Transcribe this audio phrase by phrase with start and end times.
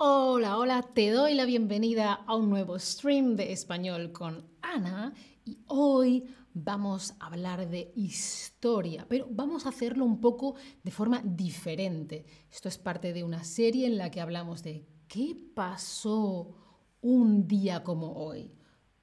[0.00, 5.12] Hola, hola, te doy la bienvenida a un nuevo stream de español con Ana
[5.44, 6.24] y hoy
[6.54, 12.24] vamos a hablar de historia, pero vamos a hacerlo un poco de forma diferente.
[12.48, 16.54] Esto es parte de una serie en la que hablamos de qué pasó
[17.00, 18.52] un día como hoy.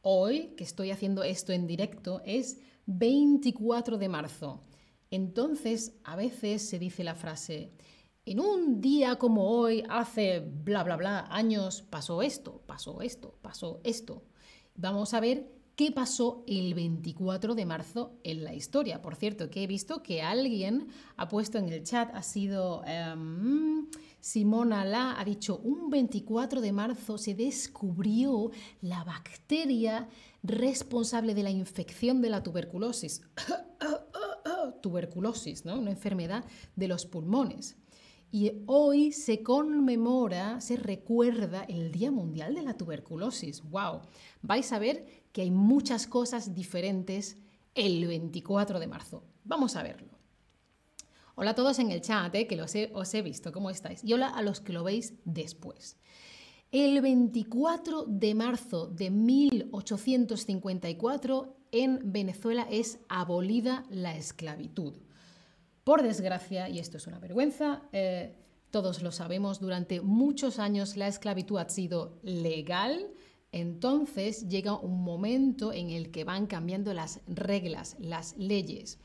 [0.02, 4.64] Hoy, que estoy haciendo esto en directo, es 24 de marzo.
[5.12, 7.74] Entonces, a veces se dice la frase,
[8.26, 13.80] en un día como hoy, hace bla, bla, bla años, pasó esto, pasó esto, pasó
[13.84, 14.24] esto.
[14.76, 19.02] Vamos a ver qué pasó el 24 de marzo en la historia.
[19.02, 23.88] Por cierto, que he visto que alguien ha puesto en el chat, ha sido em,
[24.20, 28.50] Simona La, ha dicho, un 24 de marzo se descubrió
[28.82, 30.10] la bacteria
[30.42, 33.22] responsable de la infección de la tuberculosis.
[34.82, 35.78] tuberculosis, ¿no?
[35.80, 36.44] Una enfermedad
[36.76, 37.76] de los pulmones.
[38.36, 43.64] Y hoy se conmemora, se recuerda el Día Mundial de la Tuberculosis.
[43.70, 44.02] ¡Wow!
[44.42, 47.38] Vais a ver que hay muchas cosas diferentes
[47.76, 49.24] el 24 de marzo.
[49.46, 50.20] Vamos a verlo.
[51.36, 54.04] Hola a todos en el chat, eh, que los os he visto, ¿cómo estáis?
[54.04, 55.96] Y hola a los que lo veis después.
[56.74, 64.94] El 24 de marzo de 1854 en Venezuela es abolida la esclavitud.
[65.86, 68.34] Por desgracia, y esto es una vergüenza, eh,
[68.72, 73.12] todos lo sabemos, durante muchos años la esclavitud ha sido legal,
[73.52, 78.98] entonces llega un momento en el que van cambiando las reglas, las leyes.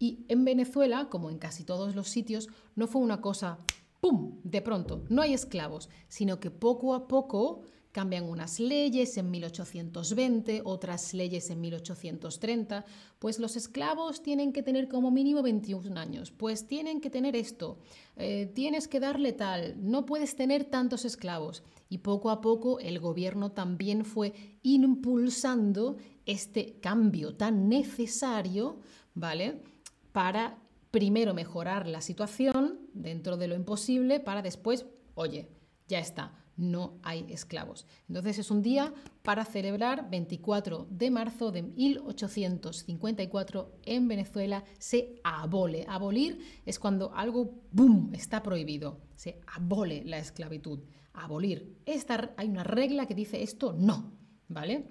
[0.00, 3.60] Y en Venezuela, como en casi todos los sitios, no fue una cosa,
[4.00, 7.62] ¡pum!, de pronto, no hay esclavos, sino que poco a poco
[7.94, 12.84] cambian unas leyes en 1820, otras leyes en 1830,
[13.20, 17.78] pues los esclavos tienen que tener como mínimo 21 años, pues tienen que tener esto,
[18.16, 21.62] eh, tienes que darle tal, no puedes tener tantos esclavos.
[21.88, 25.96] Y poco a poco el gobierno también fue impulsando
[26.26, 28.80] este cambio tan necesario,
[29.14, 29.62] ¿vale?
[30.10, 30.58] Para
[30.90, 35.48] primero mejorar la situación dentro de lo imposible para después, oye,
[35.86, 37.86] ya está, no hay esclavos.
[38.08, 45.84] Entonces es un día para celebrar 24 de marzo de 1854 en Venezuela se abole.
[45.88, 49.00] Abolir es cuando algo, ¡boom!, está prohibido.
[49.16, 50.80] Se abole la esclavitud.
[51.12, 51.76] Abolir.
[51.86, 54.12] Esta, hay una regla que dice esto no,
[54.48, 54.90] ¿vale?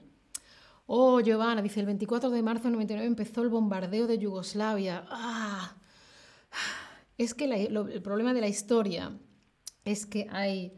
[0.86, 5.06] Oh, Giovanna, dice, el 24 de marzo de 99 empezó el bombardeo de Yugoslavia.
[5.10, 5.78] ¡Ah!
[7.18, 9.18] Es que el problema de la historia
[9.86, 10.74] es que hay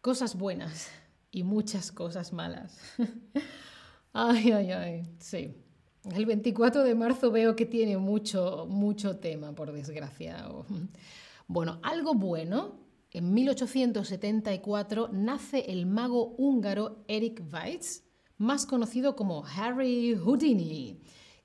[0.00, 0.88] cosas buenas
[1.30, 2.78] y muchas cosas malas.
[4.12, 5.54] ay, ay, ay, sí.
[6.04, 10.48] El 24 de marzo veo que tiene mucho, mucho tema, por desgracia.
[11.46, 12.80] Bueno, algo bueno.
[13.12, 18.04] En 1874 nace el mago húngaro Eric Weitz,
[18.38, 21.00] más conocido como Harry Houdini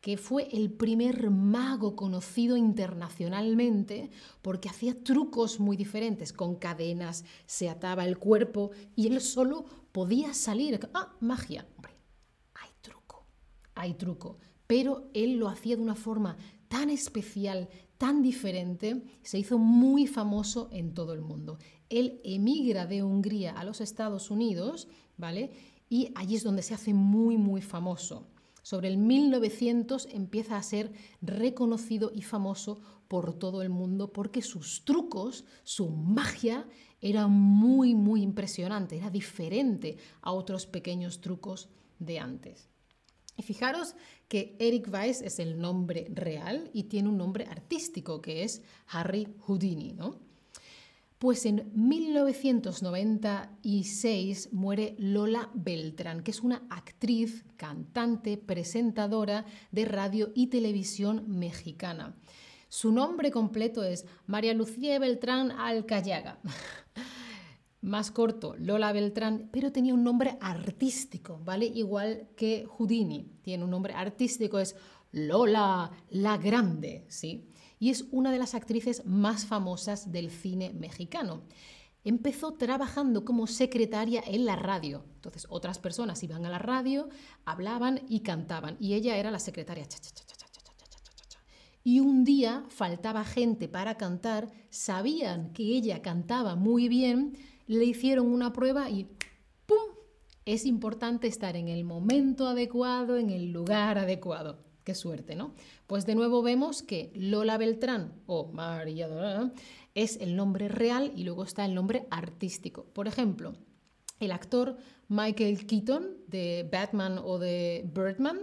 [0.06, 4.12] que fue el primer mago conocido internacionalmente
[4.44, 10.36] porque hacía trucos muy diferentes, con cadenas, se ataba el cuerpo y él solo podía
[10.36, 10.80] salir.
[10.94, 11.68] Ah, magia.
[11.76, 11.94] Hombre,
[12.54, 13.26] hay truco,
[13.74, 14.38] hay truco.
[14.68, 16.38] Pero él lo hacía de una forma
[16.68, 17.68] tan especial,
[17.98, 21.58] tan diferente, se hizo muy famoso en todo el mundo.
[21.90, 24.88] Él emigra de Hungría a los Estados Unidos,
[25.18, 25.50] ¿vale?
[25.90, 28.28] Y allí es donde se hace muy, muy famoso.
[28.66, 34.84] Sobre el 1900 empieza a ser reconocido y famoso por todo el mundo porque sus
[34.84, 36.68] trucos, su magia
[37.00, 42.68] era muy, muy impresionante, era diferente a otros pequeños trucos de antes.
[43.38, 43.94] Y fijaros
[44.28, 49.28] que Eric Weiss es el nombre real y tiene un nombre artístico que es Harry
[49.42, 50.25] Houdini, ¿no?
[51.18, 60.48] Pues en 1996 muere Lola Beltrán, que es una actriz, cantante, presentadora de radio y
[60.48, 62.18] televisión mexicana.
[62.68, 66.39] Su nombre completo es María Lucía Beltrán Alcayaga.
[67.81, 71.68] Más corto, Lola Beltrán, pero tenía un nombre artístico, ¿vale?
[71.68, 73.31] Igual que Houdini.
[73.42, 74.75] Tiene un nombre artístico, es
[75.13, 77.48] Lola la Grande, ¿sí?
[77.80, 81.44] Y es una de las actrices más famosas del cine mexicano.
[82.04, 85.04] Empezó trabajando como secretaria en la radio.
[85.16, 87.10] Entonces, otras personas iban a la radio,
[87.45, 89.88] hablaban y cantaban, y ella era la secretaria.
[91.83, 97.38] Y un día faltaba gente para cantar, sabían que ella cantaba muy bien,
[97.68, 99.07] le hicieron una prueba y
[99.66, 99.77] ¡pum!
[100.45, 104.64] Es importante estar en el momento adecuado, en el lugar adecuado.
[104.86, 105.56] Qué suerte, ¿no?
[105.88, 109.52] Pues de nuevo vemos que Lola Beltrán o María
[109.96, 112.86] es el nombre real y luego está el nombre artístico.
[112.94, 113.56] Por ejemplo,
[114.20, 114.78] el actor
[115.08, 118.42] Michael Keaton de Batman o de Birdman,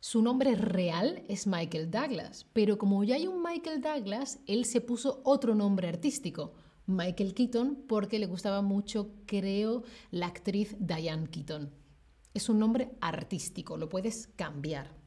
[0.00, 4.80] su nombre real es Michael Douglas, pero como ya hay un Michael Douglas, él se
[4.80, 6.54] puso otro nombre artístico,
[6.86, 11.70] Michael Keaton, porque le gustaba mucho, creo, la actriz Diane Keaton.
[12.34, 15.05] Es un nombre artístico, lo puedes cambiar.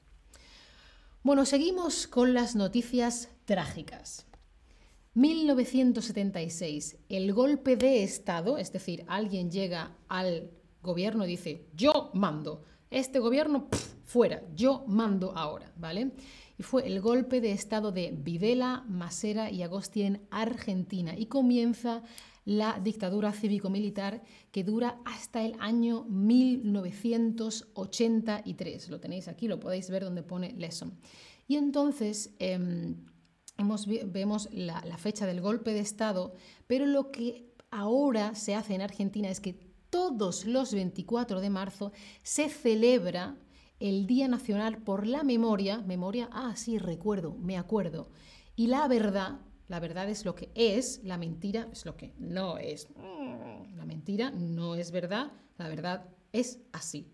[1.21, 4.25] Bueno, seguimos con las noticias trágicas.
[5.15, 10.49] 1976, el golpe de Estado, es decir, alguien llega al
[10.81, 13.67] gobierno y dice, yo mando, este gobierno
[14.05, 16.11] fuera, yo mando ahora, ¿vale?
[16.57, 22.01] Y fue el golpe de Estado de Videla, Masera y Agosti en Argentina y comienza
[22.49, 28.89] la dictadura cívico-militar que dura hasta el año 1983.
[28.89, 30.97] Lo tenéis aquí, lo podéis ver donde pone lesson.
[31.47, 32.33] Y entonces...
[32.39, 33.05] Em,
[34.05, 36.33] vemos la, fecha del golpe de Estado,
[36.65, 39.59] pero lo que ahora se hace en Argentina es que
[39.89, 41.91] todos los 24 de marzo
[42.23, 43.35] se celebra
[43.81, 48.07] el Día Nacional por la Memoria, memoria, ah, sí, recuerdo, me acuerdo,
[48.55, 52.57] y la verdad, la verdad es lo que es, la mentira es lo que no
[52.57, 52.89] es.
[53.77, 57.13] La mentira no es verdad, la verdad es así.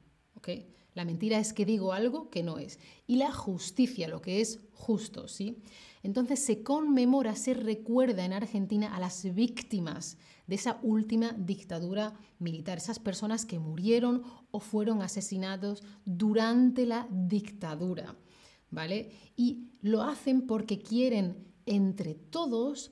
[0.93, 2.79] La mentira es que digo algo que no es.
[3.05, 5.57] Y la justicia, lo que es justo, ¿sí?
[6.03, 10.17] Entonces se conmemora, se recuerda en Argentina a las víctimas
[10.47, 18.15] de esa última dictadura militar, esas personas que murieron o fueron asesinados durante la dictadura,
[18.69, 19.11] ¿vale?
[19.35, 22.91] Y lo hacen porque quieren entre todos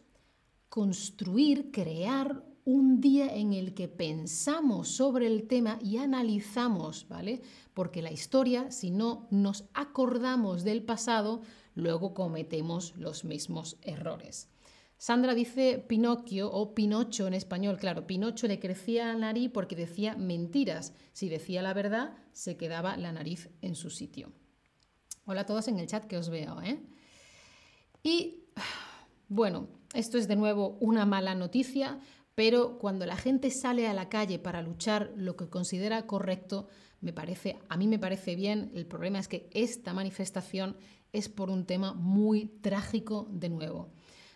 [0.69, 7.41] construir, crear un día en el que pensamos sobre el tema y analizamos, ¿vale?
[7.73, 11.41] Porque la historia, si no nos acordamos del pasado,
[11.75, 14.49] luego cometemos los mismos errores.
[14.97, 17.77] Sandra dice Pinocchio o Pinocho en español.
[17.77, 20.93] Claro, Pinocho le crecía la nariz porque decía mentiras.
[21.11, 24.31] Si decía la verdad, se quedaba la nariz en su sitio.
[25.25, 26.61] Hola a todos en el chat que os veo.
[26.61, 26.79] ¿eh?
[28.01, 28.42] Y
[29.33, 31.99] bueno, esto es de nuevo una mala noticia,
[32.35, 36.67] pero cuando la gente sale a la calle para luchar lo que considera correcto,
[37.01, 38.71] me parece, a mí me parece bien.
[38.75, 40.77] El problema es que esta manifestación
[41.11, 43.91] es por un tema muy trágico de nuevo.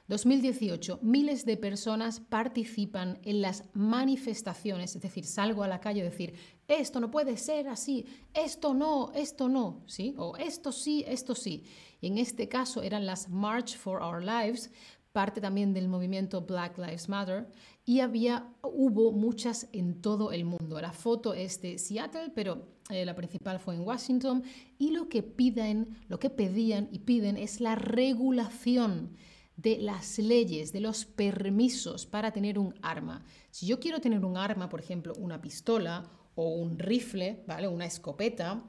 [0.08, 6.06] 2018, miles de personas participan en las manifestaciones, es decir, salgo a la calle a
[6.06, 6.34] decir,
[6.68, 10.16] esto no puede ser así, esto no, esto no, ¿sí?
[10.18, 11.66] O esto sí, esto sí.
[12.02, 14.72] Y en este caso eran las March for Our Lives,
[15.12, 17.48] parte también del movimiento Black Lives Matter,
[17.86, 20.80] y había, hubo muchas en todo el mundo.
[20.80, 24.44] La foto es de Seattle, pero eh, la principal fue en Washington,
[24.78, 29.16] y lo que piden, lo que pedían y piden es la regulación
[29.56, 33.26] de las leyes, de los permisos para tener un arma.
[33.50, 37.68] Si yo quiero tener un arma, por ejemplo, una pistola o un rifle, ¿vale?
[37.68, 38.64] Una escopeta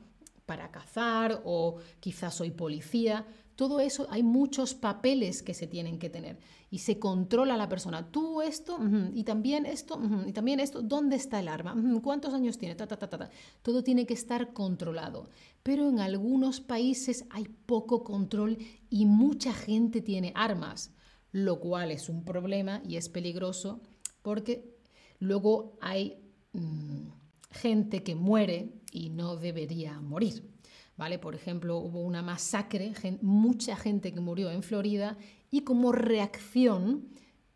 [0.49, 6.09] para cazar o quizás soy policía, todo eso hay muchos papeles que se tienen que
[6.09, 6.39] tener
[6.71, 8.11] y se controla la persona.
[8.11, 8.79] Tú esto
[9.13, 10.81] y también esto y también esto.
[10.81, 11.77] ¿Dónde está el arma?
[12.03, 12.77] ¿Cuántos años tiene?
[12.77, 15.29] Todo tiene que estar controlado.
[15.63, 18.57] Pero en algunos países hay poco control
[18.89, 20.93] y mucha gente tiene armas,
[21.31, 23.83] lo cual es un problema y es peligroso
[24.23, 24.79] porque
[25.19, 26.17] luego hay
[26.53, 27.09] mm,
[27.51, 30.59] gente que muere y no debería morir.
[30.99, 31.19] ¿vale?
[31.19, 32.93] Por ejemplo, hubo una masacre,
[33.23, 35.17] mucha gente que murió en Florida
[35.51, 37.09] y como reacción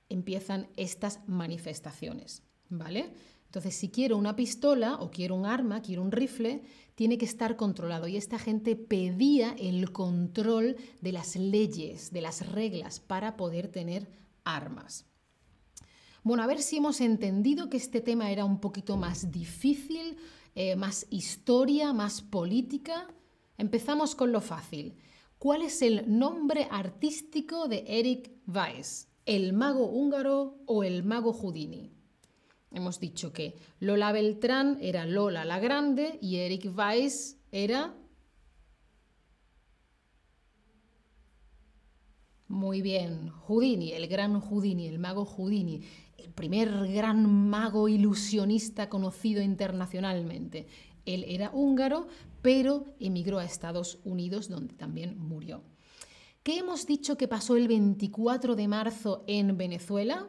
[0.08, 3.12] empiezan estas manifestaciones, ¿vale?
[3.46, 6.62] Entonces, si quiero una pistola o quiero un arma, quiero un rifle,
[6.94, 8.08] tiene que estar controlado.
[8.08, 14.08] Y esta gente pedía el control de las leyes, de las reglas para poder tener
[14.44, 15.04] armas.
[16.22, 20.16] Bueno, a ver si hemos entendido que este tema era un poquito más difícil,
[20.54, 23.09] eh, más historia, más política.
[23.59, 24.94] Empezamos con lo fácil.
[25.38, 29.09] ¿Cuál es el nombre artístico de Eric Weiss?
[29.26, 31.90] ¿El mago húngaro o el mago Houdini?
[32.71, 37.94] Hemos dicho que Lola Beltrán era Lola la Grande y Eric Weiss era...
[42.52, 45.80] Muy bien, Houdini, el gran Houdini, el mago Houdini,
[46.18, 50.66] el primer gran mago ilusionista conocido internacionalmente.
[51.06, 52.09] Él era húngaro,
[52.42, 55.62] pero emigró a Estados Unidos, donde también murió.
[56.42, 60.28] ¿Qué hemos dicho que pasó el 24 de marzo en Venezuela?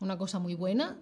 [0.00, 1.00] Una cosa muy buena.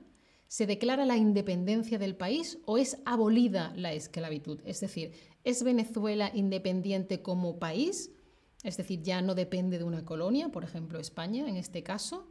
[0.48, 4.60] ¿Se declara la independencia del país o es abolida la esclavitud?
[4.66, 5.12] Es decir,
[5.44, 8.10] ¿es Venezuela independiente como país?
[8.62, 12.28] Es decir, ya no depende de una colonia, por ejemplo España en este caso,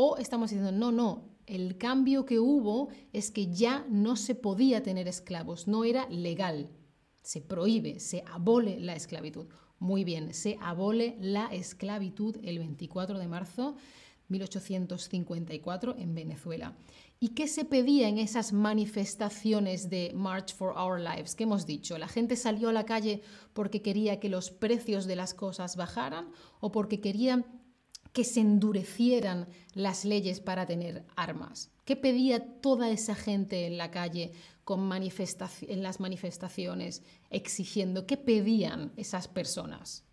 [0.00, 4.82] O estamos diciendo, no, no, el cambio que hubo es que ya no se podía
[4.82, 6.70] tener esclavos, no era legal.
[7.22, 9.46] Se prohíbe, se abole la esclavitud.
[9.80, 13.76] Muy bien, se abole la esclavitud el 24 de marzo
[14.28, 16.76] 1854 en Venezuela.
[17.20, 21.34] ¿Y qué se pedía en esas manifestaciones de March for Our Lives?
[21.34, 21.98] ¿Qué hemos dicho?
[21.98, 23.22] ¿La gente salió a la calle
[23.54, 26.30] porque quería que los precios de las cosas bajaran
[26.60, 27.46] o porque querían
[28.12, 31.70] que se endurecieran las leyes para tener armas?
[31.84, 34.32] ¿Qué pedía toda esa gente en la calle
[34.64, 38.06] con en las manifestaciones exigiendo?
[38.06, 40.04] ¿Qué pedían esas personas?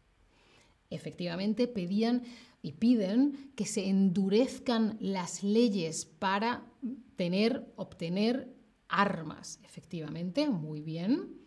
[0.90, 2.24] Efectivamente, pedían
[2.66, 6.66] y piden que se endurezcan las leyes para
[7.16, 8.56] tener, obtener
[8.90, 9.60] armas.
[9.64, 11.38] Efectivamente, muy bien.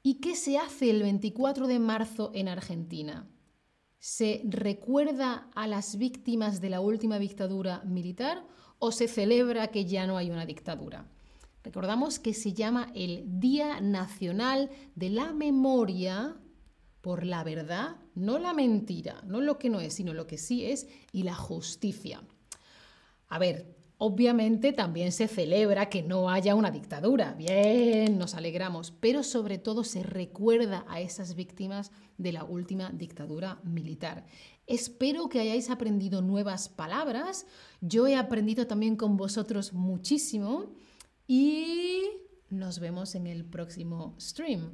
[0.00, 3.28] ¿Y qué se hace el 24 de marzo en Argentina?
[3.98, 8.46] ¿Se recuerda a las víctimas de la última dictadura militar
[8.78, 11.10] o se celebra que ya no hay una dictadura?
[11.64, 16.36] Recordamos que se llama el Día Nacional de la Memoria
[17.08, 20.66] por la verdad, no la mentira, no lo que no es, sino lo que sí
[20.66, 22.22] es, y la justicia.
[23.28, 29.22] A ver, obviamente también se celebra que no haya una dictadura, bien, nos alegramos, pero
[29.22, 34.26] sobre todo se recuerda a esas víctimas de la última dictadura militar.
[34.66, 37.46] Espero que hayáis aprendido nuevas palabras,
[37.80, 40.74] yo he aprendido también con vosotros muchísimo
[41.26, 42.02] y
[42.50, 44.72] nos vemos en el próximo stream.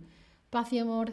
[0.51, 1.13] Paz y amor.